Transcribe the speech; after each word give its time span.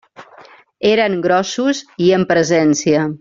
Eren 0.93 1.19
grossos 1.27 1.83
i 2.07 2.13
amb 2.19 2.31
presència. 2.33 3.05